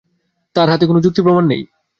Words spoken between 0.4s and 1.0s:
তাঁর হাতে কোনো